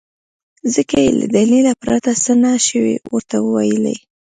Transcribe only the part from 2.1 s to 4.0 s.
څه نه شوای ورته ويلی.